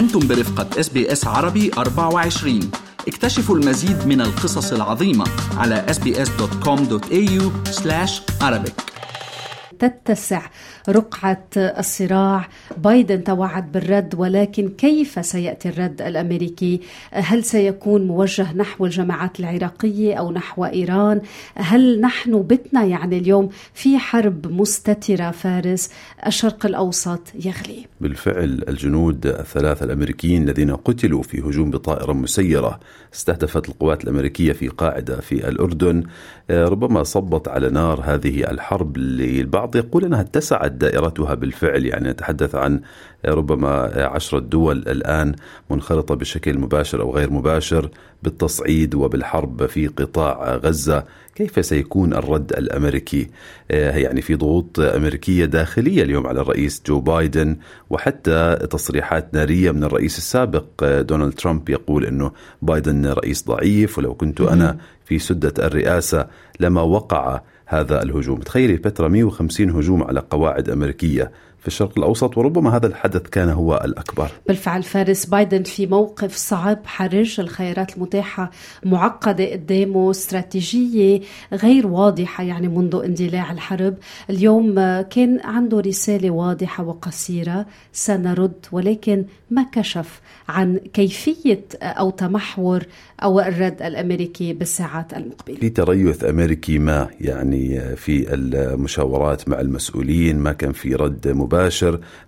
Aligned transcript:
أنتم 0.00 0.28
برفقة 0.28 0.80
إس 0.80 0.88
بي 0.88 1.12
إس 1.12 1.26
عربي 1.26 1.70
24 1.78 2.70
اكتشفوا 3.08 3.56
المزيد 3.56 4.06
من 4.06 4.20
القصص 4.20 4.72
العظيمة 4.72 5.24
على 5.56 5.86
sbs.com.au 5.88 7.42
arabic. 8.42 8.72
تتسع 9.78 10.42
رقعة 10.88 11.44
الصراع. 11.56 12.48
بايدن 12.76 13.24
توعد 13.24 13.72
بالرد 13.72 14.14
ولكن 14.14 14.68
كيف 14.68 15.26
سيأتي 15.26 15.68
الرد 15.68 16.02
الأمريكي؟ 16.02 16.80
هل 17.12 17.44
سيكون 17.44 18.06
موجه 18.06 18.52
نحو 18.52 18.86
الجماعات 18.86 19.40
العراقية 19.40 20.14
أو 20.14 20.32
نحو 20.32 20.64
إيران؟ 20.64 21.20
هل 21.54 22.00
نحن 22.00 22.42
بتنا 22.42 22.84
يعني 22.84 23.18
اليوم 23.18 23.48
في 23.74 23.98
حرب 23.98 24.52
مستترة 24.52 25.30
فارس؟ 25.30 25.90
الشرق 26.26 26.66
الأوسط 26.66 27.20
يغلي. 27.34 27.89
بالفعل 28.00 28.64
الجنود 28.68 29.26
الثلاثة 29.26 29.84
الأمريكيين 29.84 30.42
الذين 30.42 30.76
قتلوا 30.76 31.22
في 31.22 31.40
هجوم 31.40 31.70
بطائرة 31.70 32.12
مسيرة 32.12 32.80
استهدفت 33.14 33.68
القوات 33.68 34.04
الأمريكية 34.04 34.52
في 34.52 34.68
قاعدة 34.68 35.20
في 35.20 35.48
الأردن. 35.48 36.02
ربما 36.50 37.02
صبت 37.02 37.48
على 37.48 37.70
نار 37.70 38.00
هذه 38.04 38.50
الحرب 38.50 38.96
للبعض. 38.96 39.76
يقول 39.76 40.04
أنها 40.04 40.20
اتسعت 40.20 40.72
دائرتها 40.72 41.34
بالفعل 41.34 41.86
يعني 41.86 42.08
نتحدث 42.08 42.54
عن 42.54 42.80
ربما 43.26 44.04
عشرة 44.06 44.38
دول 44.38 44.78
الآن 44.78 45.34
منخرطة 45.70 46.14
بشكل 46.14 46.58
مباشر 46.58 47.02
أو 47.02 47.14
غير 47.14 47.30
مباشر 47.30 47.90
بالتصعيد 48.22 48.94
وبالحرب 48.94 49.66
في 49.66 49.86
قطاع 49.86 50.54
غزة. 50.56 51.04
كيف 51.40 51.66
سيكون 51.66 52.12
الرد 52.12 52.52
الأمريكي؟ 52.52 53.30
يعني 53.70 54.22
في 54.22 54.34
ضغوط 54.34 54.80
أمريكية 54.80 55.44
داخلية 55.44 56.02
اليوم 56.02 56.26
على 56.26 56.40
الرئيس 56.40 56.82
جو 56.86 57.00
بايدن 57.00 57.56
وحتى 57.90 58.56
تصريحات 58.70 59.34
نارية 59.34 59.70
من 59.70 59.84
الرئيس 59.84 60.18
السابق 60.18 61.00
دونالد 61.00 61.34
ترامب 61.34 61.68
يقول 61.68 62.06
إنه 62.06 62.32
بايدن 62.62 63.06
رئيس 63.06 63.44
ضعيف 63.44 63.98
ولو 63.98 64.14
كنت 64.14 64.40
أنا 64.40 64.78
في 65.04 65.18
سدة 65.18 65.66
الرئاسة 65.66 66.26
لما 66.60 66.82
وقع 66.82 67.40
هذا 67.66 68.02
الهجوم. 68.02 68.40
تخيلي 68.40 68.76
فترة 68.76 69.08
150 69.08 69.70
هجوم 69.70 70.02
على 70.02 70.22
قواعد 70.30 70.70
أمريكية. 70.70 71.30
في 71.60 71.66
الشرق 71.66 71.98
الأوسط 71.98 72.38
وربما 72.38 72.76
هذا 72.76 72.86
الحدث 72.86 73.22
كان 73.22 73.48
هو 73.48 73.82
الأكبر. 73.84 74.30
بالفعل 74.48 74.82
فارس 74.82 75.26
بايدن 75.26 75.62
في 75.62 75.86
موقف 75.86 76.36
صعب 76.36 76.78
حرج 76.84 77.40
الخيارات 77.40 77.96
المتاحة 77.96 78.50
معقدة 78.84 79.52
قدامه 79.52 80.10
استراتيجية 80.10 81.20
غير 81.52 81.86
واضحة 81.86 82.44
يعني 82.44 82.68
منذ 82.68 83.02
اندلاع 83.04 83.52
الحرب. 83.52 83.94
اليوم 84.30 84.74
كان 85.00 85.40
عنده 85.44 85.80
رسالة 85.80 86.30
واضحة 86.30 86.84
وقصيرة 86.84 87.66
سنرد 87.92 88.66
ولكن 88.72 89.24
ما 89.50 89.66
كشف 89.72 90.20
عن 90.48 90.76
كيفية 90.92 91.64
أو 91.82 92.10
تمحور 92.10 92.82
أو 93.22 93.40
الرد 93.40 93.82
الأمريكي 93.82 94.52
بالساعات 94.52 95.12
المقبلة. 95.14 95.56
في 95.56 95.68
تريث 95.68 96.24
أمريكي 96.24 96.78
ما 96.78 97.08
يعني 97.20 97.96
في 97.96 98.34
المشاورات 98.34 99.48
مع 99.48 99.60
المسؤولين 99.60 100.38
ما 100.38 100.52
كان 100.52 100.72
في 100.72 100.94
رد 100.94 101.28
مباشر. 101.28 101.49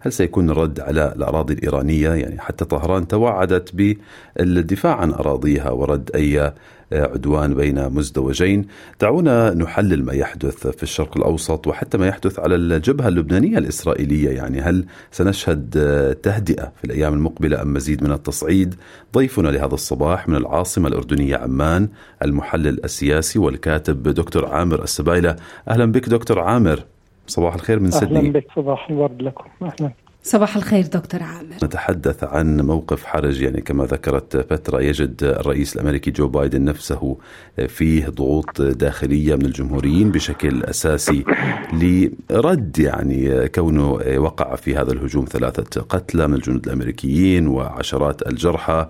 هل 0.00 0.12
سيكون 0.12 0.50
الرد 0.50 0.80
على 0.80 1.12
الأراضي 1.16 1.54
الإيرانية؟ 1.54 2.10
يعني 2.10 2.40
حتى 2.40 2.64
طهران 2.64 3.08
توعدت 3.08 3.74
بالدفاع 3.74 4.96
عن 4.96 5.10
أراضيها 5.12 5.70
ورد 5.70 6.10
أي 6.14 6.52
عدوان 6.92 7.54
بين 7.54 7.88
مزدوجين. 7.88 8.66
دعونا 9.00 9.54
نحلل 9.54 10.04
ما 10.04 10.12
يحدث 10.12 10.66
في 10.66 10.82
الشرق 10.82 11.16
الأوسط 11.16 11.66
وحتى 11.66 11.98
ما 11.98 12.06
يحدث 12.06 12.38
على 12.38 12.54
الجبهة 12.54 13.08
اللبنانية 13.08 13.58
الإسرائيلية. 13.58 14.30
يعني 14.30 14.60
هل 14.60 14.84
سنشهد 15.10 15.70
تهدئة 16.22 16.72
في 16.78 16.84
الأيام 16.84 17.14
المقبلة 17.14 17.62
أم 17.62 17.74
مزيد 17.74 18.04
من 18.04 18.12
التصعيد؟ 18.12 18.74
ضيفنا 19.14 19.48
لهذا 19.48 19.74
الصباح 19.74 20.28
من 20.28 20.36
العاصمة 20.36 20.88
الأردنية 20.88 21.36
عمان 21.36 21.88
المحلل 22.24 22.84
السياسي 22.84 23.38
والكاتب 23.38 24.02
دكتور 24.08 24.46
عامر 24.46 24.82
السبايلة. 24.82 25.36
أهلا 25.68 25.92
بك 25.92 26.08
دكتور 26.08 26.40
عامر. 26.40 26.91
صباح 27.26 27.54
الخير 27.54 27.80
من 27.80 27.90
سيدني. 27.90 28.18
أهلا 28.18 28.32
بك 28.32 28.46
صباح 28.56 28.90
الورد 28.90 29.22
لكم. 29.22 29.44
أهلا. 29.62 29.92
صباح 30.24 30.56
الخير 30.56 30.86
دكتور 30.86 31.22
عامر. 31.22 31.54
نتحدث 31.64 32.24
عن 32.24 32.60
موقف 32.60 33.04
حرج 33.04 33.42
يعني 33.42 33.60
كما 33.60 33.84
ذكرت 33.84 34.36
فترة 34.50 34.82
يجد 34.82 35.22
الرئيس 35.22 35.76
الأمريكي 35.76 36.10
جو 36.10 36.28
بايدن 36.28 36.64
نفسه 36.64 37.16
فيه 37.68 38.08
ضغوط 38.08 38.62
داخلية 38.62 39.36
من 39.36 39.44
الجمهوريين 39.44 40.10
بشكل 40.10 40.64
أساسي 40.64 41.24
لرد 41.72 42.78
يعني 42.78 43.48
كونه 43.48 43.90
وقع 44.16 44.54
في 44.56 44.76
هذا 44.76 44.92
الهجوم 44.92 45.24
ثلاثة 45.24 45.80
قتلى 45.80 46.28
من 46.28 46.34
الجنود 46.34 46.66
الأمريكيين 46.66 47.48
وعشرات 47.48 48.26
الجرحى. 48.28 48.88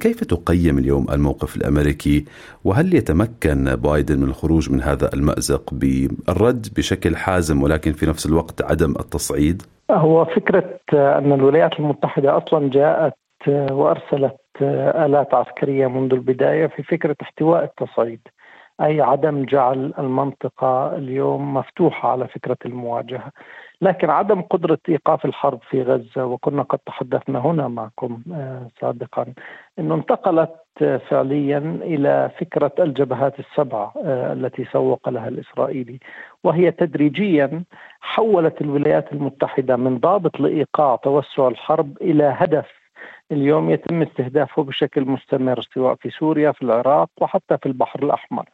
كيف 0.00 0.24
تقيم 0.24 0.78
اليوم 0.78 1.10
الموقف 1.10 1.56
الأمريكي؟ 1.56 2.24
وهل 2.64 2.94
يتمكن 2.94 3.76
بايدن 3.76 4.18
من 4.18 4.28
الخروج 4.28 4.70
من 4.70 4.82
هذا 4.82 5.14
المأزق 5.14 5.74
بالرد 5.74 6.68
بشكل 6.76 7.16
حازم 7.16 7.62
ولكن 7.62 7.92
في 7.92 8.06
نفس 8.06 8.26
الوقت 8.26 8.62
عدم 8.62 8.90
التصعيد؟ 8.90 9.62
هو 9.90 10.24
فكرة 10.24 10.80
أن 10.92 11.32
الولايات 11.32 11.80
المتحدة 11.80 12.36
أصلا 12.36 12.70
جاءت 12.70 13.16
وأرسلت 13.48 14.36
آلات 14.62 15.34
عسكرية 15.34 15.86
منذ 15.86 16.12
البداية 16.12 16.66
في 16.66 16.82
فكرة 16.82 17.16
احتواء 17.22 17.64
التصعيد 17.64 18.20
أي 18.80 19.00
عدم 19.00 19.44
جعل 19.44 19.94
المنطقة 19.98 20.96
اليوم 20.96 21.54
مفتوحة 21.54 22.12
على 22.12 22.28
فكرة 22.28 22.56
المواجهة. 22.66 23.30
لكن 23.80 24.10
عدم 24.10 24.40
قدرة 24.42 24.78
إيقاف 24.88 25.24
الحرب 25.24 25.60
في 25.70 25.82
غزة 25.82 26.26
وكنا 26.26 26.62
قد 26.62 26.78
تحدثنا 26.78 27.38
هنا 27.38 27.68
معكم 27.68 28.22
سابقا 28.80 29.26
أنه 29.78 29.94
انتقلت 29.94 30.54
فعليا 31.08 31.58
إلى 31.82 32.30
فكرة 32.40 32.72
الجبهات 32.78 33.40
السبعة 33.40 33.92
التي 34.06 34.64
سوق 34.64 35.08
لها 35.08 35.28
الإسرائيلي. 35.28 35.98
وهي 36.44 36.70
تدريجيا 36.70 37.62
حولت 38.00 38.60
الولايات 38.60 39.12
المتحدة 39.12 39.76
من 39.76 39.98
ضابط 39.98 40.40
لإيقاع 40.40 40.96
توسع 40.96 41.48
الحرب 41.48 41.96
إلى 42.00 42.34
هدف 42.36 42.66
اليوم 43.32 43.70
يتم 43.70 44.02
استهدافه 44.02 44.62
بشكل 44.62 45.04
مستمر 45.04 45.60
سواء 45.74 45.94
في 45.94 46.10
سوريا 46.10 46.52
في 46.52 46.62
العراق 46.62 47.10
وحتى 47.20 47.58
في 47.58 47.66
البحر 47.66 48.02
الأحمر. 48.02 48.44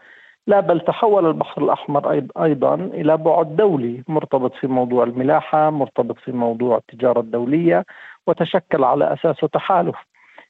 لا 0.46 0.60
بل 0.60 0.80
تحول 0.80 1.26
البحر 1.26 1.62
الأحمر 1.64 2.12
أيضا 2.42 2.74
إلى 2.74 3.16
بعد 3.16 3.56
دولي 3.56 4.04
مرتبط 4.08 4.54
في 4.54 4.66
موضوع 4.66 5.04
الملاحة 5.04 5.70
مرتبط 5.70 6.18
في 6.18 6.32
موضوع 6.32 6.76
التجارة 6.76 7.20
الدولية 7.20 7.84
وتشكل 8.26 8.84
على 8.84 9.12
اساسه 9.12 9.46
تحالف. 9.46 9.96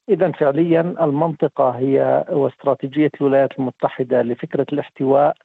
اذا 0.08 0.32
فعليا 0.32 0.80
المنطقة 0.80 1.70
هي 1.70 2.24
واستراتيجية 2.30 3.10
الولايات 3.20 3.58
المتحدة 3.58 4.22
لفكرة 4.22 4.66
الاحتواء. 4.72 5.36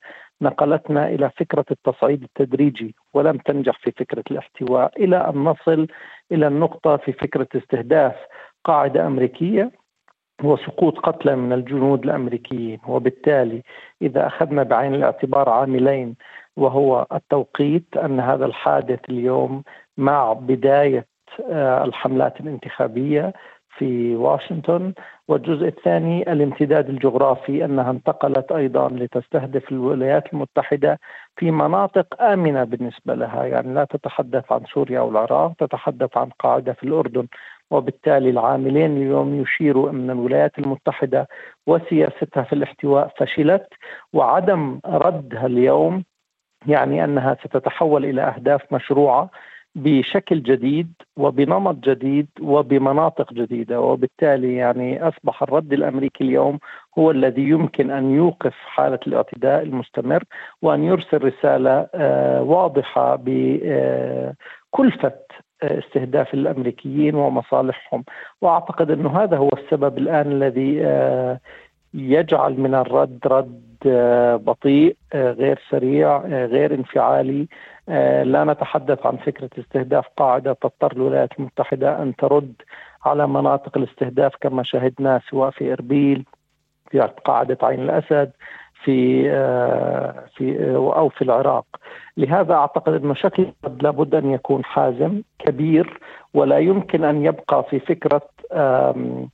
نقلتنا 0.41 1.07
إلى 1.07 1.29
فكرة 1.37 1.65
التصعيد 1.71 2.23
التدريجي 2.23 2.95
ولم 3.13 3.37
تنجح 3.37 3.79
في 3.79 3.91
فكرة 3.91 4.23
الاحتواء 4.31 5.03
إلى 5.03 5.17
أن 5.17 5.43
نصل 5.43 5.87
إلى 6.31 6.47
النقطة 6.47 6.97
في 6.97 7.11
فكرة 7.11 7.47
استهداف 7.55 8.15
قاعدة 8.63 9.07
امريكيه 10.43 10.53
وسقوط 10.53 10.99
قتلى 10.99 11.35
من 11.35 11.53
الجنود 11.53 12.03
الأمريكيين 12.03 12.79
وبالتالي 12.87 13.63
إذا 14.01 14.27
أخذنا 14.27 14.63
بعين 14.63 14.95
الاعتبار 14.95 15.49
عاملين 15.49 16.15
وهو 16.57 17.07
التوقيت 17.13 17.97
أن 17.97 18.19
هذا 18.19 18.45
الحادث 18.45 18.99
اليوم 19.09 19.63
مع 19.97 20.33
بداية 20.33 21.05
الحملات 21.49 22.39
الانتخابية 22.39 23.33
في 23.77 24.15
واشنطن 24.15 24.93
والجزء 25.27 25.67
الثاني 25.67 26.31
الامتداد 26.31 26.89
الجغرافي 26.89 27.65
أنها 27.65 27.91
انتقلت 27.91 28.51
أيضا 28.51 28.89
لتستهدف 28.89 29.71
الولايات 29.71 30.33
المتحدة 30.33 30.99
في 31.37 31.51
مناطق 31.51 32.21
آمنة 32.21 32.63
بالنسبة 32.63 33.15
لها. 33.15 33.45
يعني 33.45 33.73
لا 33.73 33.83
تتحدث 33.83 34.51
عن 34.51 34.61
سوريا 34.73 34.99
والعراق 34.99 35.53
تتحدث 35.59 36.17
عن 36.17 36.29
قاعدة 36.39 36.73
في 36.73 36.83
الأردن. 36.83 37.27
وبالتالي 37.71 38.29
العاملين 38.29 38.97
اليوم 38.97 39.41
يشيروا 39.41 39.89
أن 39.89 40.09
الولايات 40.09 40.59
المتحدة 40.59 41.27
وسياستها 41.67 42.43
في 42.43 42.53
الاحتواء 42.53 43.13
فشلت 43.17 43.67
وعدم 44.13 44.79
ردها 44.85 45.45
اليوم 45.45 46.03
يعني 46.67 47.03
أنها 47.03 47.37
ستتحول 47.43 48.05
إلى 48.05 48.21
أهداف 48.21 48.73
مشروعة. 48.73 49.29
بشكل 49.75 50.43
جديد 50.43 50.93
وبنمط 51.17 51.75
جديد 51.75 52.27
وبمناطق 52.41 53.33
جديدة 53.33 53.81
وبالتالي 53.81 54.55
يعني 54.55 55.07
أصبح 55.07 55.43
الرد 55.43 55.73
الأمريكي 55.73 56.23
اليوم 56.23 56.59
هو 56.99 57.11
الذي 57.11 57.41
يمكن 57.41 57.91
أن 57.91 58.13
يوقف 58.15 58.53
حالة 58.53 58.99
الاعتداء 59.07 59.63
المستمر 59.63 60.23
وأن 60.61 60.83
يرسل 60.83 61.23
رسالة 61.23 61.87
واضحة 62.43 63.15
بكلفه 63.15 65.11
استهداف 65.63 66.33
الأمريكيين 66.33 67.15
ومصالحهم. 67.15 68.03
وأعتقد 68.41 68.91
أنه 68.91 69.23
هذا 69.23 69.37
هو 69.37 69.49
السبب 69.49 69.97
الآن 69.97 70.31
الذي 70.31 70.75
يجعل 71.93 72.59
من 72.59 72.75
الرد 72.75 73.19
رد 73.25 73.55
بطيء 74.45 74.95
غير 75.13 75.59
سريع 75.69 76.17
غير 76.27 76.73
انفعالي 76.73 77.47
لا 78.23 78.43
نتحدث 78.43 79.05
عن 79.05 79.17
فكرة 79.17 79.49
استهداف 79.59 80.05
قاعدة 80.17 80.53
تضطر 80.53 80.91
الولايات 80.91 81.29
المتحدة 81.39 82.01
أن 82.01 82.15
ترد 82.15 82.53
على 83.05 83.27
مناطق 83.27 83.77
الاستهداف 83.77 84.35
كما 84.41 84.63
شهدنا 84.63 85.21
سواء 85.29 85.49
في 85.49 85.73
إربيل 85.73 86.25
في 86.91 86.99
قاعدة 86.99 87.57
عين 87.63 87.79
الأسد 87.79 88.31
في 88.83 89.29
آه، 89.31 90.23
في 90.35 90.75
أو 90.75 91.09
في 91.09 91.21
العراق. 91.21 91.65
لهذا 92.17 92.53
أعتقد 92.53 92.93
انه 92.93 93.13
شكل 93.13 93.47
لابد 93.81 94.15
أن 94.15 94.31
يكون 94.31 94.65
حازم 94.65 95.21
كبير 95.39 95.99
ولا 96.33 96.59
يمكن 96.59 97.03
أن 97.03 97.25
يبقى 97.25 97.63
في 97.69 97.79
فكرة 97.79 98.21
آه، 98.51 99.27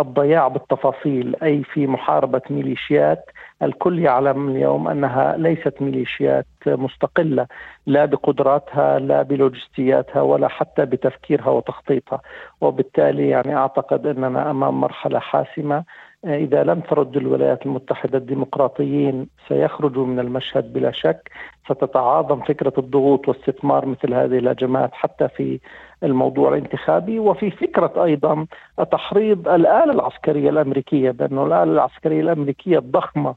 الضياع 0.00 0.48
بالتفاصيل 0.48 1.36
أي 1.42 1.62
في 1.62 1.86
محاربة 1.86 2.42
ميليشيات 2.50 3.30
الكل 3.62 3.98
يعلم 3.98 4.48
اليوم 4.48 4.88
أنها 4.88 5.36
ليست 5.36 5.82
ميليشيات 5.82 6.46
مستقلة 6.66 7.46
لا 7.86 8.04
بقدراتها 8.04 8.98
لا 8.98 9.22
بلوجستياتها 9.22 10.22
ولا 10.22 10.48
حتى 10.48 10.84
بتفكيرها 10.84 11.48
وتخطيطها. 11.50 12.20
وبالتالي 12.60 13.28
يعني 13.28 13.56
أعتقد 13.56 14.06
أننا 14.06 14.50
أمام 14.50 14.80
مرحلة 14.80 15.18
حاسمة. 15.18 15.84
إذا 16.24 16.64
لم 16.64 16.80
ترد 16.80 17.16
الولايات 17.16 17.66
المتحدة 17.66 18.18
الديمقراطيين 18.18 19.28
سيخرجوا 19.48 20.06
من 20.06 20.18
المشهد 20.18 20.72
بلا 20.72 20.90
شك. 20.90 21.30
ستتعاظم 21.66 22.40
فكرة 22.40 22.72
الضغوط 22.78 23.28
واستثمار 23.28 23.86
مثل 23.86 24.14
هذه 24.14 24.38
الهجمات 24.38 24.90
حتى 24.94 25.28
في 25.28 25.60
الموضوع 26.02 26.48
الانتخابي 26.48 27.18
وفي 27.18 27.50
فكرة 27.50 28.04
أيضا 28.04 28.46
تحريض 28.92 29.48
الآلة 29.48 29.92
العسكرية 29.92 30.50
الأمريكية 30.50 31.10
بأنه 31.10 31.46
الآلة 31.46 31.72
العسكرية 31.72 32.20
الأمريكية 32.20 32.78
الضخمة 32.78 33.34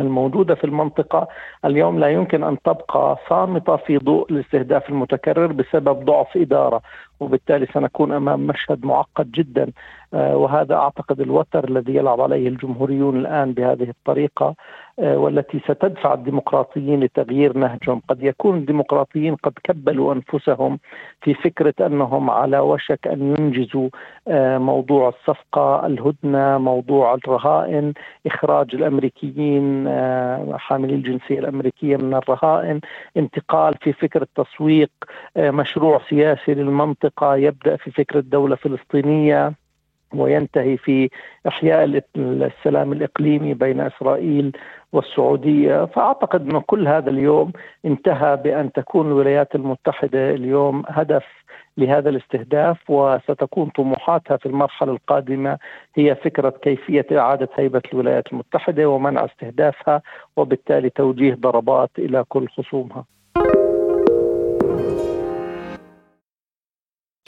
الموجودة 0.00 0.54
في 0.54 0.64
المنطقة 0.64 1.28
اليوم 1.64 1.98
لا 1.98 2.08
يمكن 2.08 2.44
أن 2.44 2.56
تبقى 2.64 3.18
صامتة 3.28 3.76
في 3.76 3.98
ضوء 3.98 4.32
الاستهداف 4.32 4.88
المتكرر 4.88 5.46
بسبب 5.52 6.04
ضعف 6.04 6.36
إدارة 6.36 6.82
وبالتالي 7.20 7.66
سنكون 7.66 8.12
أمام 8.12 8.46
مشهد 8.46 8.86
معقد 8.86 9.30
جدا. 9.30 9.70
آه، 10.14 10.36
وهذا 10.36 10.74
أعتقد 10.74 11.20
الوتر 11.20 11.68
الذي 11.68 11.94
يلعب 11.94 12.20
عليه 12.20 12.48
الجمهوريون 12.48 13.16
الآن 13.16 13.52
بهذه 13.52 13.88
الطريقة. 13.90 14.46
آه، 14.46 14.54
والتي 14.98 15.58
ستدفع 15.58 16.14
الديمقراطيين 16.14 17.00
لتغيير 17.00 17.58
نهجهم. 17.58 18.02
قد 18.08 18.22
يكون 18.22 18.58
الديمقراطيين 18.58 19.34
قد 19.34 19.52
كبلوا 19.64 20.14
أنفسهم 20.14 20.78
في 21.22 21.34
فكرة 21.34 21.74
أنهم 21.80 22.30
على 22.30 22.58
وشك 22.58 23.06
أن 23.06 23.34
ينجزوا 23.38 23.88
آه، 24.28 24.58
موضوع 24.58 25.08
الصفقة 25.08 25.86
الهدنة 25.86 26.58
موضوع 26.58 27.14
الرهائن 27.14 27.92
إخراج 28.26 28.74
الأمريكيين 28.74 29.88
حاملي 30.58 30.94
الجنسية 30.94 31.38
الأمريكية 31.38 31.96
من 31.96 32.14
الرهائن 32.14 32.80
انتقال 33.16 33.74
في 33.80 33.92
فكرة 33.92 34.26
تسويق 34.34 34.90
مشروع 35.36 36.00
سياسي 36.10 36.54
للمنطقة 36.54 37.36
يبدأ 37.36 37.76
في 37.76 37.90
فكرة 37.90 38.20
دولة 38.20 38.56
فلسطينية. 38.56 39.61
وينتهي 40.14 40.76
في 40.76 41.10
إحياء 41.48 42.02
السلام 42.16 42.92
الإقليمي 42.92 43.54
بين 43.54 43.80
إسرائيل 43.80 44.52
والسعودية، 44.92 45.84
فأعتقد 45.84 46.40
انه 46.50 46.60
كل 46.60 46.88
هذا 46.88 47.10
اليوم 47.10 47.52
انتهى 47.84 48.36
بأن 48.36 48.72
تكون 48.72 49.06
الولايات 49.06 49.54
المتحدة 49.54 50.30
اليوم 50.30 50.82
هدف 50.88 51.24
لهذا 51.76 52.08
الاستهداف 52.08 52.90
وستكون 52.90 53.68
طموحاتها 53.70 54.36
في 54.36 54.46
المرحلة 54.46 54.92
القادمة 54.92 55.58
هي 55.94 56.14
فكرة 56.14 56.50
كيفية 56.50 57.06
إعادة 57.12 57.48
هيبة 57.54 57.82
الولايات 57.92 58.32
المتحدة 58.32 58.88
ومنع 58.88 59.24
استهدافها 59.24 60.02
وبالتالي 60.36 60.90
توجيه 60.90 61.34
ضربات 61.34 61.90
إلى 61.98 62.24
كل 62.28 62.48
خصومها. 62.48 63.04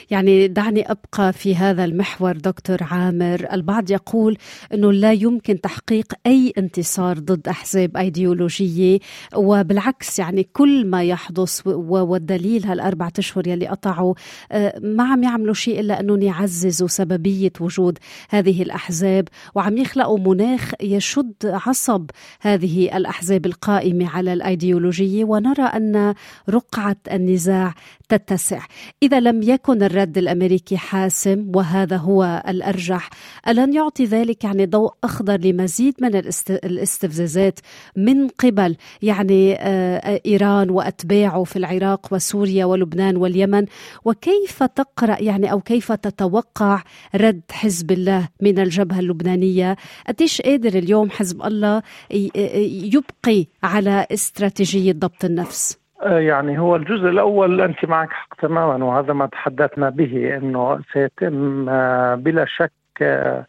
يعني 0.09 0.47
دعني 0.47 0.91
أبقى 0.91 1.33
في 1.33 1.55
هذا 1.55 1.85
المحور 1.85 2.37
دكتور 2.37 2.77
عامر، 2.81 3.47
البعض 3.53 3.91
يقول 3.91 4.37
إنه 4.73 4.91
لا 4.91 5.11
يمكن 5.11 5.61
تحقيق 5.61 6.13
أي 6.25 6.53
انتصار 6.57 7.19
ضد 7.19 7.47
أحزاب 7.47 7.97
أيديولوجية 7.97 8.99
وبالعكس 9.35 10.19
يعني 10.19 10.43
كل 10.43 10.87
ما 10.87 11.03
يحدث 11.03 11.61
والدليل 11.65 12.65
هالأربع 12.65 13.09
أشهر 13.19 13.47
يلي 13.47 13.67
قطعوا 13.67 14.13
آه، 14.51 14.79
ما 14.83 15.03
عم 15.03 15.23
يعملوا 15.23 15.53
شيء 15.53 15.79
إلا 15.79 15.99
إنهم 15.99 16.21
يعززوا 16.21 16.87
سببية 16.87 17.51
وجود 17.59 17.97
هذه 18.29 18.61
الأحزاب 18.61 19.27
وعم 19.55 19.77
يخلقوا 19.77 20.19
مناخ 20.19 20.71
يشد 20.81 21.33
عصب 21.43 22.09
هذه 22.41 22.97
الأحزاب 22.97 23.45
القائمة 23.45 24.09
على 24.09 24.33
الأيديولوجية 24.33 25.23
ونرى 25.23 25.63
أن 25.63 26.13
رقعة 26.49 26.97
النزاع 27.11 27.73
تتسع. 28.09 28.59
إذا 29.03 29.19
لم 29.19 29.43
يكن 29.43 29.83
الرد 29.95 30.17
الأمريكي 30.17 30.77
حاسم 30.77 31.51
وهذا 31.55 31.97
هو 31.97 32.43
الأرجح. 32.47 33.09
ألن 33.47 33.73
يعطي 33.73 34.05
ذلك 34.05 34.43
يعني 34.43 34.65
ضوء 34.65 34.93
أخضر 35.03 35.37
لمزيد 35.37 35.93
من 36.01 36.15
الاستفزازات 36.49 37.59
من 37.95 38.27
قبل 38.27 38.75
يعني 39.01 39.55
آه، 39.59 40.21
إيران 40.25 40.69
وأتباعه 40.69 41.43
في 41.43 41.55
العراق 41.55 42.07
وسوريا 42.11 42.65
ولبنان 42.65 43.17
واليمن. 43.17 43.65
وكيف 44.05 44.63
تقرأ 44.63 45.21
يعني 45.21 45.51
أو 45.51 45.61
كيف 45.61 45.91
تتوقع 45.91 46.83
رد 47.15 47.41
حزب 47.51 47.91
الله 47.91 48.27
من 48.41 48.59
الجبهة 48.59 48.99
اللبنانية؟ 48.99 49.77
قديش 50.07 50.41
قادر 50.41 50.77
اليوم 50.77 51.09
حزب 51.09 51.43
الله 51.43 51.81
يبقي 52.11 53.45
على 53.63 54.07
استراتيجية 54.11 54.93
ضبط 54.93 55.25
النفس؟ 55.25 55.84
يعني 56.03 56.59
هو 56.59 56.75
الجزء 56.75 57.09
الأول 57.09 57.61
أنت 57.61 57.85
معك 57.85 58.09
حق 58.11 58.35
تماما 58.41 58.85
وهذا 58.85 59.13
ما 59.13 59.25
تحدثنا 59.25 59.89
به 59.89 60.37
إنه 60.37 60.79
سيتم 60.93 61.69
آه، 61.69 62.15
بلا 62.15 62.45
شك 62.45 62.71
آه، 63.01 63.45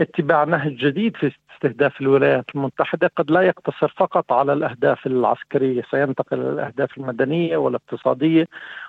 اتباع 0.00 0.44
نهج 0.44 0.72
جديد 0.76 1.16
في 1.16 1.32
استهداف 1.54 2.00
الولايات 2.00 2.44
المتحدة. 2.54 3.10
قد 3.16 3.30
لا 3.30 3.40
يقتصر 3.40 3.94
فقط 3.96 4.32
على 4.32 4.52
الأهداف 4.52 5.06
العسكرية 5.06 5.82
سينتقل 5.90 6.40
إلى 6.40 6.50
الأهداف 6.50 6.98
المدنية 6.98 7.56
والاقتصادية 7.56 8.48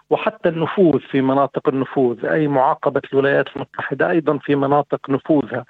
وحتى 0.09 0.49
النفوذ 0.49 0.99
في 0.99 1.21
مناطق 1.21 1.69
النفوذ 1.69 2.25
أي 2.25 2.47
معاقبة 2.47 3.01
الولايات 3.13 3.55
المتحدة 3.55 4.09
أيضا 4.09 4.37
في 4.37 4.55
مناطق 4.55 5.09
نفوذها 5.09 5.65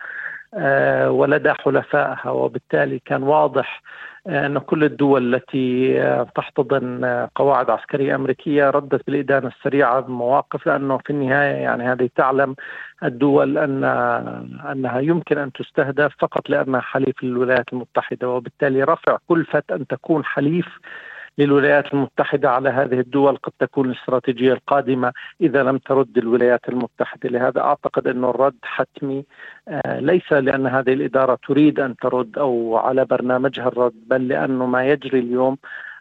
ولدى 1.10 1.54
حلفائها 1.54 2.30
وبالتالي 2.30 3.00
كان 3.06 3.24
واضح 3.24 3.81
أن 4.27 4.57
كل 4.57 4.83
الدول 4.83 5.35
التي 5.35 5.94
تحتضن 6.35 7.27
قواعد 7.35 7.69
عسكرية 7.69 8.15
أمريكية 8.15 8.69
ردت 8.69 9.01
بالإدانة 9.07 9.47
السريعة 9.47 10.00
بمواقف 10.00 10.68
لأنه 10.68 10.97
في 10.97 11.09
النهاية 11.09 11.56
يعني 11.56 11.83
هذه 11.83 12.09
تعلم 12.16 12.56
الدول 13.04 13.57
أن 13.57 13.83
أنها 14.71 14.99
يمكن 14.99 15.37
أن 15.37 15.52
تستهدف 15.52 16.13
فقط 16.19 16.49
لأنها 16.49 16.81
حليف 16.81 17.23
للولايات 17.23 17.73
المتحدة 17.73 18.30
وبالتالي 18.30 18.83
رفع 18.83 19.18
كلفة 19.28 19.63
أن 19.71 19.87
تكون 19.87 20.25
حليف 20.25 20.68
للولايات 21.37 21.94
المتحدة 21.94 22.49
على 22.51 22.69
هذه 22.69 22.99
الدول 22.99 23.37
قد 23.37 23.51
تكون 23.59 23.89
الاستراتيجية 23.89 24.53
القادمة 24.53 25.13
إذا 25.41 25.63
لم 25.63 25.77
ترد 25.77 26.17
الولايات 26.17 26.69
المتحدة. 26.69 27.29
لهذا 27.29 27.61
أعتقد 27.61 28.07
أن 28.07 28.23
الرد 28.23 28.57
حتمي 28.63 29.25
آه، 29.67 29.99
ليس 29.99 30.33
لأن 30.33 30.67
هذه 30.67 30.94
الإدارة 30.94 31.39
تريد 31.47 31.79
أن 31.79 31.95
ترد 31.95 32.37
أو 32.37 32.77
على 32.77 33.06
برنامجها 33.06 33.67
الرد 33.67 33.94
بل 34.07 34.27
لأنه 34.27 34.65
ما 34.65 34.87
يجري 34.87 35.19
اليوم 35.19 35.57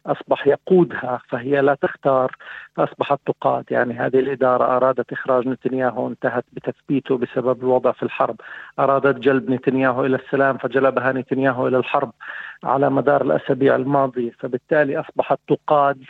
أصبح 0.06 0.46
يقودها 0.46 1.20
فهي 1.28 1.60
لا 1.60 1.74
تختار 1.74 2.36
فأصبحت 2.74 3.18
تقاد. 3.26 3.64
يعني 3.70 3.94
هذه 3.94 4.18
الإدارة 4.18 4.76
أرادت 4.76 5.12
إخراج 5.12 5.48
نتنياهو 5.48 6.08
انتهت 6.08 6.44
بتثبيته 6.52 7.18
بسبب 7.18 7.62
الوضع 7.62 7.92
في 7.92 8.02
الحرب. 8.02 8.36
أرادت 8.78 9.18
جلب 9.18 9.50
نتنياهو 9.50 10.04
إلى 10.04 10.16
السلام 10.16 10.58
فجلبها 10.58 11.12
نتنياهو 11.12 11.68
إلى 11.68 11.76
الحرب 11.76 12.12
على 12.64 12.90
مدار 12.90 13.22
الأسابيع 13.22 13.76
الماضية. 13.76 14.30
فبالتالي 14.38 15.00
أصبحت 15.00 15.38
تقاد 15.48 16.04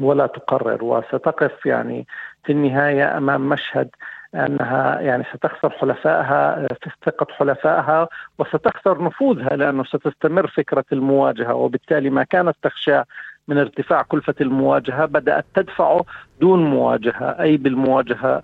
ولا 0.00 0.26
تقرر. 0.26 0.84
وستقف 0.84 1.66
يعني 1.66 2.06
في 2.44 2.52
النهاية 2.52 3.18
أمام 3.18 3.48
مشهد 3.48 3.90
أنها 4.34 5.00
يعني 5.00 5.24
ستخسر 5.34 5.70
حلفائها 5.70 6.68
ثقه 7.06 7.26
حلفائها 7.34 8.08
وستخسر 8.38 9.04
نفوذها 9.04 9.56
لأنه 9.56 9.84
ستستمر 9.84 10.46
فكرة 10.46 10.84
المواجهة. 10.92 11.54
وبالتالي 11.54 12.10
ما 12.10 12.24
كانت 12.24 12.56
تخشى 12.62 13.02
من 13.48 13.58
ارتفاع 13.58 14.02
كلفة 14.02 14.34
المواجهة 14.40 15.06
بدأت 15.06 15.44
تدفعه 15.54 16.04
دون 16.40 16.64
مواجهة 16.64 17.36
أي 17.40 17.56
بالمواجهة 17.56 18.40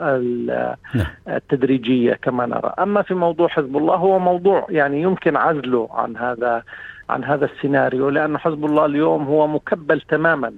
نعم. 0.94 1.06
التدريجية 1.28 2.14
كما 2.14 2.46
نرى. 2.46 2.74
أما 2.78 3.02
في 3.02 3.14
موضوع 3.14 3.48
حزب 3.48 3.76
الله 3.76 3.94
هو 3.94 4.18
موضوع 4.18 4.66
يعني 4.70 5.02
يمكن 5.02 5.36
عزله 5.36 5.88
عن 5.92 6.16
هذا 6.16 6.62
عن 7.10 7.24
هذا 7.24 7.44
السيناريو 7.44 8.08
لأن 8.08 8.38
حزب 8.38 8.64
الله 8.64 8.84
اليوم 8.84 9.24
هو 9.24 9.46
مكبل 9.46 10.00
تماما. 10.00 10.52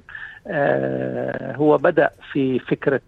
آه، 0.46 1.56
هو 1.56 1.78
بدأ 1.78 2.10
في 2.32 2.58
فكرة 2.58 3.00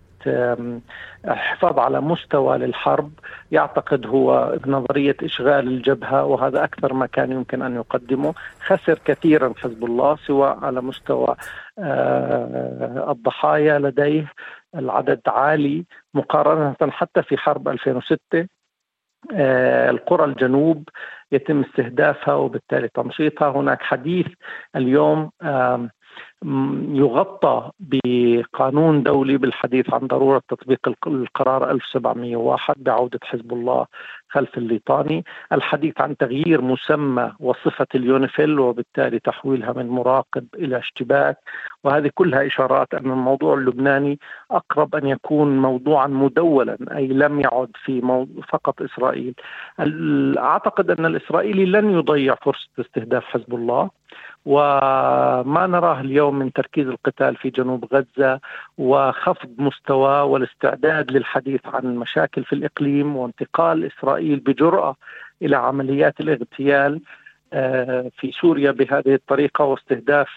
الحفاظ 1.25 1.79
على 1.79 2.01
مستوى 2.01 2.59
للحرب 2.59 3.11
يعتقد 3.53 4.07
هو 4.07 4.59
بنظرية 4.65 5.17
إشغال 5.23 5.69
الجبهة 5.69 6.25
وهذا 6.25 6.65
أكثر 6.65 6.93
ما 6.93 7.07
كان 7.07 7.33
يمكن 7.33 7.63
أن 7.63 7.75
يقدمه. 7.75 8.35
خسر 8.61 8.99
كثيرا 9.05 9.55
حزب 9.57 9.85
الله 9.85 10.17
سواء 10.17 10.65
على 10.65 10.81
مستوى 10.81 11.37
آه، 11.79 13.11
الضحايا 13.11 13.79
لديه 13.79 14.33
العدد 14.75 15.21
عالي 15.27 15.85
مقارنة 16.15 16.77
حتى 16.91 17.23
في 17.23 17.37
حرب 17.37 17.69
2006 17.69 18.47
آه، 19.35 19.91
القرى 19.91 20.25
الجنوب 20.25 20.89
يتم 21.33 21.61
استهدافها 21.61 22.35
وبالتالي 22.35 22.89
تنشيطها. 22.89 23.51
هناك 23.51 23.83
حديث 23.83 24.27
اليوم 24.77 25.31
يغطى 26.95 27.71
بقانون 27.81 29.03
دولي 29.03 29.37
بالحديث 29.37 29.95
عن 29.95 30.07
ضرورة 30.07 30.43
تطبيق 30.49 30.89
القرار 31.07 31.71
1701 31.71 32.75
بعودة 32.83 33.21
حزب 33.23 33.53
الله 33.53 33.87
خلف 34.35 34.59
الليطاني، 34.59 35.25
الحديث 35.53 36.01
عن 36.01 36.17
تغيير 36.17 36.61
مسمى 36.61 37.33
وصفة 37.41 37.87
اليونيفيل 37.95 38.59
وبالتالي 38.59 39.19
تحويلها 39.19 39.73
من 39.73 39.89
مراقب 39.89 40.47
إلى 40.55 40.79
اشتباك، 40.79 41.39
وهذه 41.85 42.11
كلها 42.15 42.47
إشارات 42.47 42.95
أن 42.95 43.11
الموضوع 43.11 43.55
اللبناني 43.55 44.19
أقرب 44.51 44.95
أن 44.95 45.07
يكون 45.07 45.59
موضوعا 45.59 46.07
مدولا 46.07 46.77
أي 46.97 47.07
لم 47.07 47.41
يعد 47.41 47.71
في 47.85 47.95
فقط 48.49 48.83
إسرائيل. 48.83 49.35
أعتقد 50.39 50.91
أن 50.91 51.07
الإسرائيلي 51.07 51.65
لن 51.67 51.91
يضيع 51.91 52.35
فرصة 52.35 52.69
استهداف 52.81 53.25
حزب 53.25 53.55
الله 53.55 53.91
وما 54.47 55.67
نراه 55.67 56.01
اليوم 56.01 56.39
من 56.39 56.53
تركيز 56.53 56.89
القتال 56.89 57.37
في 57.37 57.51
جنوب 57.51 57.85
غزة 57.95 58.41
وخفض 58.79 59.51
مستوى 59.59 60.21
والاستعداد 60.21 61.11
للحديث 61.11 61.61
عن 61.67 61.97
مشاكل 61.97 62.45
في 62.45 62.53
الإقليم 62.53 63.17
وانتقال 63.17 63.85
إسرائيل 63.85 64.24
بجرأة 64.25 64.97
إلى 65.43 65.57
عمليات 65.57 66.21
الاغتيال 66.21 67.01
آه، 67.53 68.11
في 68.19 68.33
سوريا 68.33 68.71
بهذه 68.71 69.15
الطريقة 69.15 69.65
واستهداف 69.65 70.29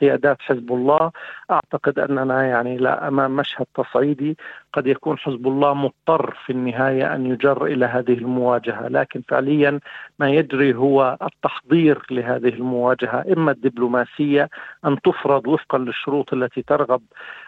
قيادات 0.00 0.36
حزب 0.40 0.72
الله. 0.72 1.10
أعتقد 1.50 1.98
أننا 1.98 2.46
يعني 2.46 2.76
لا 2.76 3.08
أمام 3.08 3.36
مشهد 3.36 3.66
تصعيدي 3.74 4.36
قد 4.72 4.86
يكون 4.86 5.18
حزب 5.18 5.48
الله 5.48 5.74
مضطر 5.74 6.36
في 6.46 6.52
النهاية 6.52 7.14
أن 7.14 7.26
يجر 7.26 7.64
إلى 7.64 7.86
هذه 7.86 8.12
المواجهة. 8.12 8.88
لكن 8.88 9.22
فعليا 9.28 9.80
ما 10.18 10.30
يجري 10.30 10.74
هو 10.74 11.18
التحضير 11.22 12.06
لهذه 12.10 12.48
المواجهة 12.48 13.24
إما 13.36 13.50
الدبلوماسية 13.50 14.48
أن 14.84 15.00
تفرض 15.00 15.46
وفقا 15.46 15.78
للشروط 15.78 16.32
التي 16.32 16.62
ترغب 16.62 17.02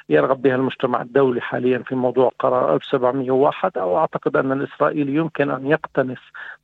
يرغب 0.08 0.42
بها 0.42 0.54
المجتمع 0.54 1.02
الدولي 1.02 1.40
حاليا 1.40 1.78
في 1.78 1.94
موضوع 1.94 2.32
قرار 2.38 2.74
1701 2.74 3.78
أو 3.78 3.98
أعتقد 3.98 4.36
أن 4.36 4.52
الإسرائيلي 4.52 5.14
يمكن 5.14 5.50
أن 5.50 5.66
يقتنص 5.66 6.18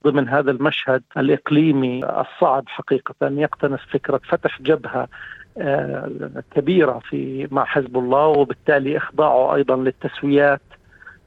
ضمن 0.05 0.29
هذا 0.29 0.50
المشهد 0.50 1.03
الإقليمي 1.17 2.05
الصعب 2.05 2.69
حقيقه 2.69 3.14
يقتنص 3.23 3.81
فكرة 3.81 4.21
فتح 4.29 4.62
جبهة 4.62 5.09
آه، 5.58 6.11
كبيرة 6.50 7.00
في 7.11 7.49
مع 7.50 7.64
حزب 7.64 7.99
الله 7.99 8.26
وبالتالي 8.26 8.96
إخضاعه 8.96 9.54
أيضا 9.54 9.76
للتسويات 9.76 10.61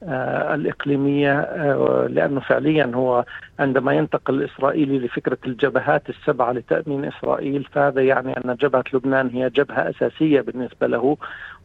آه، 0.02 0.54
الإقليمية 0.54 1.40
آه، 1.40 2.06
لأنه 2.10 2.40
فعليا 2.40 2.90
هو 2.94 3.24
عندما 3.58 3.92
ينتقل 3.92 4.34
الإسرائيلي 4.34 4.98
لفكرة 4.98 5.38
الجبهات 5.46 6.08
السبعة 6.08 6.52
لتأمين 6.52 7.04
إسرائيل 7.04 7.64
فهذا 7.72 8.02
يعني 8.02 8.36
أن 8.36 8.54
جبهة 8.54 8.84
لبنان 8.94 9.28
هي 9.28 9.50
جبهة 9.50 9.90
أساسية 9.90 10.40
بالنسبة 10.40 10.86
له. 10.86 11.16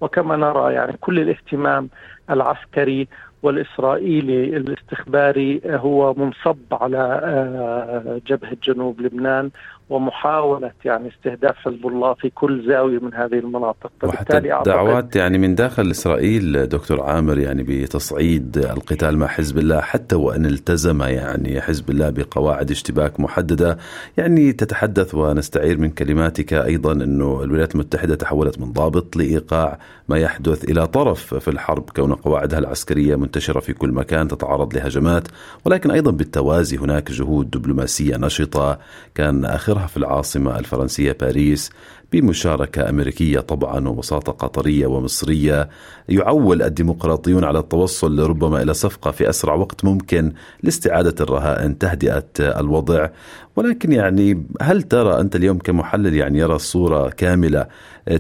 وكما 0.02 0.36
نرى 0.36 0.74
يعني 0.74 0.98
كل 1.02 1.20
الاهتمام 1.20 1.90
العسكري 2.30 3.08
والإسرائيلي 3.44 4.58
الاستخباري 4.58 5.62
هو 5.66 6.14
منصب 6.14 6.58
على 6.72 8.22
جبهة 8.28 8.58
جنوب 8.64 9.02
لبنان. 9.02 9.50
ومحاولة 9.90 10.72
يعني 10.86 11.10
استهداف 11.10 11.56
حزب 11.56 11.88
الله 11.88 12.14
في 12.14 12.30
كل 12.30 12.68
زاوية 12.68 13.00
من 13.00 13.14
هذه 13.14 13.34
المناطق. 13.34 13.92
وحتى 14.04 14.40
دعوات 14.66 15.16
يعني 15.16 15.38
من 15.38 15.56
داخل 15.56 15.92
إسرائيل 15.92 16.68
دكتور 16.68 17.02
عامر 17.02 17.38
يعني 17.38 17.64
بتصعيد 17.64 18.58
القتال 18.58 19.18
مع 19.18 19.28
حزب 19.28 19.58
الله 19.58 19.82
حتى 19.82 20.16
وأن 20.16 20.46
التزم 20.46 21.02
يعني 21.02 21.62
حزب 21.62 21.90
الله 21.90 22.10
بقواعد 22.10 22.72
اشتباك 22.72 23.20
محددة. 23.20 23.78
يعني 24.18 24.54
تتحدث 24.54 25.16
ونستعير 25.16 25.78
من 25.78 25.90
كلماتك 25.90 26.54
أيضا 26.54 26.92
أنه 26.92 27.44
الولايات 27.44 27.76
المتحدة 27.76 28.16
تحولت 28.16 28.60
من 28.60 28.72
ضابط 28.72 29.16
لإيقاع 29.16 29.80
ما 30.10 30.18
يحدث 30.18 30.64
إلى 30.64 30.88
طرف 30.88 31.34
في 31.34 31.48
الحرب 31.48 31.90
كون 31.96 32.14
قواعدها 32.14 32.60
العسكرية 32.60 33.16
منتشرة 33.16 33.60
في 33.60 33.74
كل 33.74 33.92
مكان 33.92 34.28
تتعرض 34.28 34.76
لهجمات. 34.76 35.28
ولكن 35.66 35.92
أيضا 35.92 36.12
بالتوازي 36.12 36.78
هناك 36.78 37.12
جهود 37.12 37.50
دبلوماسية 37.50 38.18
نشطة. 38.18 38.80
كان 39.16 39.46
آخرها 39.74 39.88
في 39.88 39.98
العاصمة 39.98 40.60
الفرنسية 40.60 41.12
باريس 41.12 41.70
بمشاركة 42.14 42.90
أمريكية 42.90 43.40
طبعا 43.40 43.88
ووساطة 43.88 44.32
قطرية 44.32 44.88
ومصرية 44.88 45.70
يعول 46.10 46.62
الديمقراطيون 46.62 47.44
على 47.44 47.60
التوصل 47.60 48.20
ربما 48.20 48.62
إلى 48.62 48.74
صفقة 48.74 49.12
في 49.12 49.30
أسرع 49.30 49.54
وقت 49.54 49.86
ممكن 49.86 50.34
لاستعادة 50.64 51.16
الرهائن 51.24 51.78
تهدئة 51.78 52.26
الوضع. 52.40 53.10
ولكن 53.56 53.92
يعني 53.92 54.46
هل 54.62 54.82
ترى 54.82 55.20
أنت 55.20 55.36
اليوم 55.36 55.58
كمحلل 55.58 56.14
يعني 56.14 56.40
يرى 56.40 56.56
الصورة 56.56 57.10
كاملة؟ 57.10 57.68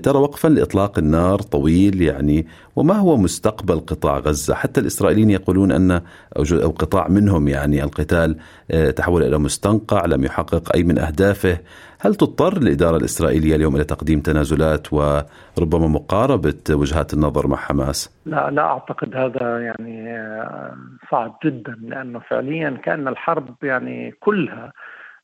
ترى 0.04 0.18
وقفا 0.18 0.48
لإطلاق 0.48 1.00
النار 1.00 1.42
طويل 1.42 2.02
يعني 2.02 2.48
وما 2.76 2.94
هو 2.94 3.18
مستقبل 3.18 3.80
قطاع 3.80 4.20
غزة؟ 4.20 4.54
حتى 4.54 4.80
الإسرائيليين 4.82 5.30
يقولون 5.30 5.72
أن 5.72 6.02
أو 6.38 6.70
قطاع 6.70 7.08
منهم 7.08 7.48
يعني 7.48 7.84
القتال 7.84 8.36
تحول 8.96 9.24
إلى 9.24 9.38
مستنقع 9.38 10.06
لم 10.06 10.24
يحقق 10.24 10.76
أي 10.76 10.84
من 10.84 11.00
أهدافه. 11.00 11.58
هل 12.00 12.16
تضطر 12.16 12.58
الإدارة 12.58 12.98
الإسرائيلية 12.98 13.56
اليوم 13.56 13.76
إلى 13.76 13.83
تقديم 13.84 14.20
تنازلات 14.20 14.94
وربما 14.94 15.88
مقاربة 15.88 16.64
وجهات 16.72 17.14
النظر 17.14 17.48
مع 17.48 17.58
حماس؟ 17.58 18.22
لا 18.26 18.50
لا 18.52 18.62
أعتقد 18.62 19.16
هذا 19.16 19.60
يعني 19.60 20.24
صعب 21.12 21.38
جدا 21.46 21.76
لأنه 21.82 22.20
فعليا 22.20 22.70
كأن 22.84 23.08
الحرب 23.08 23.56
يعني 23.64 24.12
كلها 24.20 24.74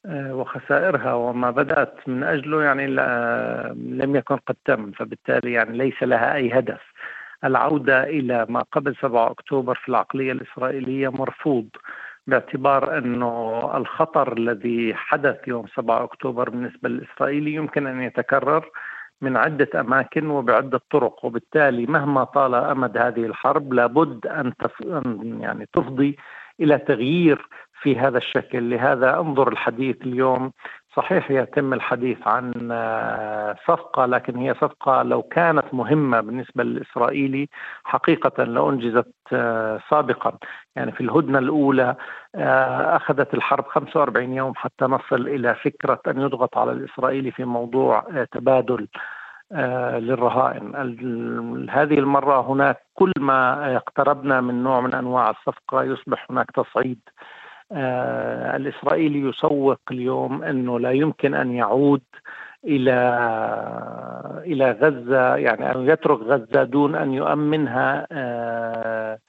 آه، 0.06 0.36
وخسائرها 0.36 1.14
وما 1.14 1.52
بدأت 1.52 1.96
من 2.08 2.24
أجله 2.24 2.64
يعني 2.64 2.88
لم 3.76 4.16
يكن 4.16 4.36
قد 4.36 4.56
تم. 4.66 4.92
فبالتالي 4.92 5.54
يعني 5.54 5.78
ليس 5.78 6.04
لها 6.04 6.36
أي 6.36 6.60
هدف. 6.60 6.82
العودة 7.44 8.04
إلى 8.04 8.46
ما 8.50 8.62
قبل 8.72 8.96
7 9.02 9.32
أكتوبر 9.32 9.76
في 9.76 9.90
العقلية 9.90 10.32
الإسرائيلية 10.32 11.10
مرفوض. 11.10 11.68
باعتبار 12.30 12.98
أنه 12.98 13.62
الخطر 13.78 14.38
الذي 14.38 14.96
حدث 14.96 15.48
يوم 15.48 15.66
7 15.76 16.04
أكتوبر 16.04 16.50
بالنسبة 16.50 16.90
للإسرائيلي 16.90 17.54
يمكن 17.54 17.88
أن 17.88 18.02
يتكرر 18.02 18.70
من 19.22 19.38
عدة 19.38 19.80
أماكن 19.80 20.30
وبعدة 20.30 20.82
طرق 20.92 21.26
وبالتالي 21.26 21.86
مهما 21.86 22.24
طال 22.24 22.56
أمد 22.56 22.98
هذه 22.98 23.26
الحرب 23.26 23.74
لابد 23.74 24.28
أن 24.28 24.54
يعني 25.42 25.68
تفضي 25.74 26.18
إلى 26.60 26.78
تغيير 26.78 27.48
في 27.82 28.00
هذا 28.00 28.18
الشكل. 28.18 28.70
لهذا 28.70 29.20
أنظر 29.20 29.48
الحديث 29.52 30.02
اليوم 30.02 30.52
صحيح 31.00 31.32
يتم 31.32 31.74
الحديث 31.74 32.18
عن 32.28 32.70
آه، 32.72 33.56
صفقة 33.68 34.06
لكن 34.06 34.38
هي 34.38 34.54
صفقة 34.54 35.04
لو 35.04 35.22
كانت 35.22 35.74
مهمة 35.74 36.22
بالنسبة 36.22 36.64
للإسرائيلي 36.64 37.50
حقيقة 37.84 38.44
لو 38.44 38.70
أنجزت 38.70 39.14
آه، 39.34 39.80
سابقا. 39.90 40.38
يعني 40.76 40.92
في 40.92 41.02
الهدنة 41.02 41.40
الأولى 41.40 41.96
آه، 42.36 42.96
أخذت 42.96 43.34
الحرب 43.34 43.66
45 43.68 44.34
يوم 44.34 44.54
حتى 44.56 44.86
نصل 44.86 45.28
إلى 45.28 45.56
فكرة 45.56 46.02
أن 46.08 46.22
يضغط 46.22 46.58
على 46.58 46.72
الإسرائيلي 46.72 47.32
في 47.32 47.46
موضوع 47.46 48.04
تبادل 48.32 48.88
للرهائن. 50.00 50.76
هذه 51.70 52.00
المرة 52.00 52.42
هناك 52.52 52.78
كل 52.94 53.12
ما 53.20 53.76
اقتربنا 53.76 54.42
من 54.42 54.64
نوع 54.64 54.82
من 54.82 54.94
أنواع 54.96 55.30
الصفقة 55.30 55.84
يصبح 55.84 56.26
هناك 56.30 56.52
تصعيد 56.52 57.00
الإسرائيلي 58.56 59.30
يسوق 59.30 59.80
اليوم 59.92 60.44
أنه 60.44 60.80
لا 60.80 60.92
يمكن 60.92 61.34
أن 61.34 61.52
يعود 61.52 62.02
إلى 62.66 62.92
إلى 64.46 64.72
غزة 64.72 65.36
يعني 65.36 65.72
أن 65.76 65.90
يترك 65.90 66.20
غزة 66.20 66.64
دون 66.64 66.96
أن 66.96 67.14
يؤمنها 67.14 68.08
آه 68.12 69.20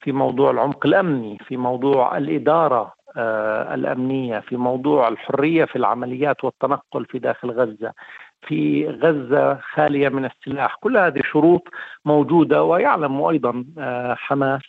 في 0.00 0.12
موضوع 0.12 0.50
العمق 0.50 0.86
الأمني 0.86 1.38
في 1.38 1.56
موضوع 1.56 2.16
الإدارة 2.18 2.92
آه 3.16 3.74
الأمنية 3.74 4.38
في 4.38 4.56
موضوع 4.56 5.08
الحرية 5.08 5.64
في 5.64 5.76
العمليات 5.76 6.44
والتنقل 6.44 7.04
في 7.04 7.18
داخل 7.18 7.50
غزة. 7.50 7.92
في 8.46 8.88
غزة 8.88 9.54
خالية 9.54 10.08
من 10.08 10.24
السلاح. 10.24 10.74
كل 10.74 10.96
هذه 10.96 11.20
شروط 11.32 11.68
موجودة 12.04 12.62
ويعلم 12.62 13.22
أيضا 13.22 13.64
آه، 13.78 14.14
حماس 14.14 14.62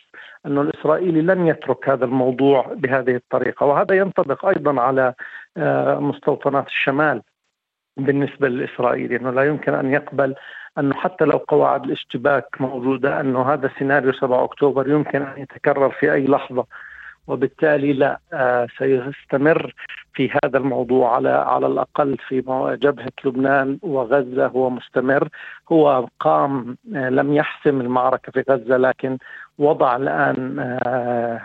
أن 0.46 0.58
الإسرائيلي 0.58 1.20
لن 1.22 1.46
يترك 1.46 1.88
هذا 1.88 2.04
الموضوع 2.04 2.74
بهذه 2.74 3.16
الطريقة. 3.16 3.66
وهذا 3.66 3.94
ينطبق 3.94 4.46
أيضا 4.46 4.80
على 4.80 5.14
آه، 5.56 5.98
مستوطنات 5.98 6.66
الشمال 6.66 7.22
بالنسبة 7.96 8.48
للإسرائيلي 8.48 9.16
أنه 9.16 9.30
لا 9.30 9.44
يمكن 9.44 9.74
أن 9.74 9.92
يقبل 9.92 10.34
أنه 10.78 10.94
حتى 10.94 11.24
لو 11.24 11.38
قواعد 11.38 11.84
الاشتباك 11.84 12.60
موجودة 12.60 13.20
أنه 13.20 13.52
هذا 13.52 13.70
سيناريو 13.78 14.12
7 14.12 14.44
أكتوبر 14.44 14.90
يمكن 14.90 15.22
أن 15.22 15.42
يتكرر 15.42 15.90
في 15.90 16.12
أي 16.12 16.26
لحظة. 16.26 16.66
وبالتالي 17.26 17.92
لا 17.92 18.20
آه، 18.32 18.66
سيستمر 18.78 19.74
في 20.14 20.30
هذا 20.44 20.58
الموضوع 20.58 21.16
على 21.16 21.28
على 21.28 21.66
الأقل 21.66 22.16
في 22.28 22.40
جبهة 22.82 23.12
لبنان 23.24 23.78
وغزة 23.82 24.46
هو 24.46 24.70
مستمر. 24.70 25.28
هو 25.72 26.08
قام 26.20 26.76
آه، 26.96 27.08
لم 27.08 27.32
يحسم 27.32 27.80
المعركة 27.80 28.32
في 28.32 28.44
غزة 28.50 28.76
لكن 28.76 29.18
وضع 29.58 29.96
الآن 29.96 30.60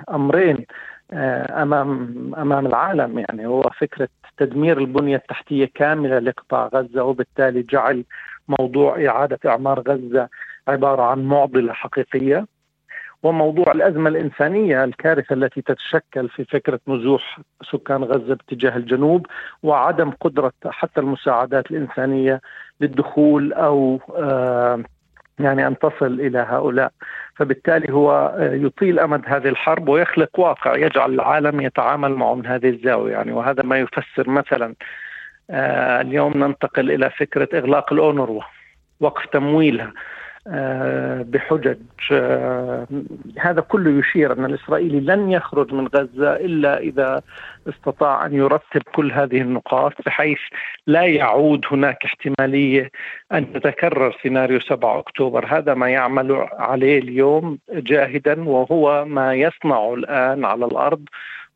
أمرين 0.09 0.65
أمام 1.13 2.15
أمام 2.37 2.65
العالم. 2.67 3.19
يعني 3.19 3.47
هو 3.47 3.61
فكرة 3.61 4.09
تدمير 4.37 4.77
البنية 4.77 5.15
التحتية 5.15 5.69
كاملة 5.75 6.19
لقطاع 6.19 6.69
غزة 6.73 7.03
وبالتالي 7.03 7.63
جعل 7.63 8.03
موضوع 8.59 9.05
إعادة 9.07 9.39
إعمار 9.45 9.79
غزة 9.79 10.29
عبارة 10.67 11.01
عن 11.03 11.23
معضلة 11.25 11.73
حقيقية. 11.73 12.45
وموضوع 13.23 13.71
الأزمة 13.71 14.09
الإنسانية 14.09 14.83
الكارثة 14.83 15.33
التي 15.33 15.61
تتشكل 15.61 16.29
في 16.29 16.45
فكرة 16.45 16.79
نزوح 16.87 17.39
سكان 17.71 18.03
غزة 18.03 18.35
باتجاه 18.35 18.77
الجنوب 18.77 19.25
وعدم 19.63 20.11
قدرة 20.11 20.53
حتى 20.65 21.01
المساعدات 21.01 21.71
الإنسانية 21.71 22.41
للدخول 22.81 23.53
أو 23.53 23.99
آه 24.17 24.83
يعني 25.39 25.67
أن 25.67 25.79
تصل 25.79 26.19
إلى 26.19 26.39
هؤلاء. 26.49 26.91
فبالتالي 27.35 27.93
هو 27.93 28.35
يطيل 28.39 28.99
أمد 28.99 29.21
هذه 29.25 29.47
الحرب 29.47 29.89
ويخلق 29.89 30.39
واقع 30.39 30.75
يجعل 30.75 31.13
العالم 31.13 31.61
يتعامل 31.61 32.11
معه 32.15 32.35
من 32.35 32.45
هذه 32.45 32.69
الزاوية. 32.69 33.11
يعني 33.11 33.31
وهذا 33.31 33.63
ما 33.63 33.79
يفسر 33.79 34.29
مثلا 34.29 34.75
آه 35.49 36.01
اليوم 36.01 36.33
ننتقل 36.35 36.91
إلى 36.91 37.09
فكرة 37.09 37.49
إغلاق 37.53 37.93
الأونروا 37.93 38.41
وقف 38.99 39.25
تمويلها. 39.25 39.85
آه، 39.85 39.93
بحجج. 41.23 41.77
آه، 42.11 42.87
هذا 43.39 43.61
كله 43.61 43.99
يشير 43.99 44.33
أن 44.33 44.45
الإسرائيلي 44.45 44.99
لن 44.99 45.31
يخرج 45.31 45.73
من 45.73 45.87
غزة 45.87 46.35
إلا 46.35 46.79
إذا 46.79 47.21
استطاع 47.69 48.25
أن 48.25 48.33
يرتب 48.33 48.81
كل 48.95 49.11
هذه 49.11 49.41
النقاط 49.41 49.93
بحيث 50.05 50.39
لا 50.87 51.05
يعود 51.05 51.65
هناك 51.71 52.05
احتمالية 52.05 52.91
أن 53.31 53.47
يتكرر 53.55 54.17
سيناريو 54.23 54.59
7 54.59 54.99
أكتوبر، 54.99 55.45
هذا 55.45 55.73
ما 55.73 55.89
يعمل 55.89 56.47
عليه 56.53 56.99
اليوم 56.99 57.59
جاهدا 57.69 58.49
وهو 58.49 59.05
ما 59.05 59.33
يصنعه 59.33 59.93
الآن 59.93 60.45
على 60.45 60.65
الأرض 60.65 61.05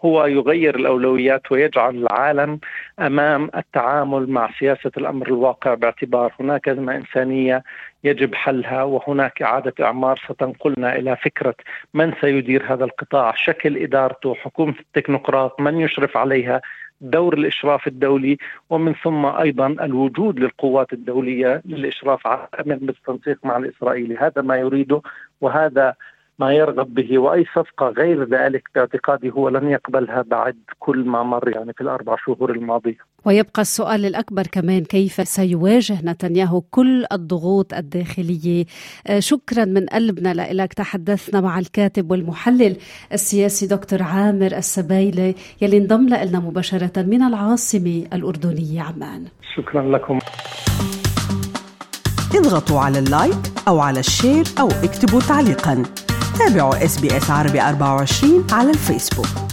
هو 0.05 0.25
يغير 0.25 0.75
الأولويات 0.75 1.51
ويجعل 1.51 1.95
العالم 1.95 2.59
أمام 2.99 3.49
التعامل 3.55 4.29
مع 4.29 4.49
سياسة 4.59 4.91
الأمر 4.97 5.27
الواقع 5.27 5.73
باعتبار 5.73 6.33
هناك 6.39 6.69
أزمة 6.69 6.95
إنسانية 6.95 7.63
يجب 8.03 8.35
حلها 8.35 8.83
وهناك 8.83 9.41
إعادة 9.41 9.73
إعمار 9.81 10.19
ستنقلنا 10.29 10.95
إلى 10.95 11.15
فكرة 11.15 11.55
من 11.93 12.13
سيدير 12.21 12.73
هذا 12.73 12.85
القطاع، 12.85 13.33
شكل 13.35 13.77
إدارته، 13.77 14.35
حكومة 14.35 14.73
التكنوقراط، 14.79 15.59
من 15.59 15.79
يشرف 15.79 16.17
عليها، 16.17 16.61
دور 17.01 17.33
الإشراف 17.33 17.87
الدولي 17.87 18.37
ومن 18.69 18.93
ثم 19.03 19.25
أيضا 19.25 19.67
الوجود 19.67 20.39
للقوات 20.39 20.93
الدولية 20.93 21.61
للإشراف 21.65 22.27
على 22.27 22.47
الامن 22.53 22.77
بالتنسيق 22.77 23.37
مع 23.43 23.57
الإسرائيلي، 23.57 24.17
هذا 24.17 24.41
ما 24.41 24.55
يريده 24.57 25.01
وهذا 25.41 25.95
ما 26.41 26.53
يرغب 26.53 26.93
به 26.93 27.19
وأي 27.19 27.45
صفقة 27.55 27.89
غير 27.89 28.23
ذلك 28.23 28.63
باعتقادي 28.75 29.31
هو 29.31 29.49
لن 29.49 29.69
يقبلها 29.69 30.21
بعد 30.21 30.55
كل 30.79 31.05
ما 31.05 31.23
مر 31.23 31.49
يعني 31.49 31.73
في 31.73 31.81
الأربع 31.81 32.15
شهور 32.25 32.51
الماضية. 32.51 32.97
ويبقى 33.25 33.61
السؤال 33.61 34.05
الأكبر 34.05 34.43
كمان 34.51 34.83
كيف 34.83 35.27
سيواجه 35.27 35.97
نتنياهو 36.03 36.61
كل 36.61 37.05
الضغوط 37.11 37.73
الداخلية؟ 37.73 38.65
آه، 39.07 39.19
شكرا 39.19 39.65
من 39.65 39.85
قلبنا 39.85 40.33
لك 40.53 40.73
تحدثنا 40.73 41.41
مع 41.41 41.59
الكاتب 41.59 42.11
والمحلل 42.11 42.75
السياسي 43.13 43.67
دكتور 43.67 44.03
عامر 44.03 44.51
السبايلي 44.57 45.35
يلي 45.61 45.77
انضم 45.77 46.07
لنا 46.07 46.39
مباشرة 46.39 47.01
من 47.01 47.21
العاصمة 47.21 48.03
الأردنية 48.13 48.81
عمان. 48.81 49.25
شكرا 49.55 49.81
لكم. 49.97 50.19
اضغطوا 52.35 52.79
على 52.79 52.99
ال 52.99 53.08
like 53.08 53.43
أو 53.67 53.79
على 53.79 53.99
ال 53.99 54.07
share 54.07 54.45
أو 54.59 54.67
اكتبوا 54.67 55.19
تعليقا 55.19 55.83
تابعوا 56.47 56.85
SBS 56.85 57.29
عربي 57.29 57.61
24 57.61 58.47
على 58.51 58.69
الفيسبوك. 58.69 59.50